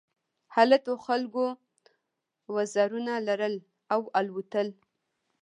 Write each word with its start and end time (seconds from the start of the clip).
هلته 0.55 0.91
خلکو 1.05 1.43
وزرونه 2.55 3.13
لرل 3.27 3.55
او 3.93 4.01
الوتل. 4.19 4.67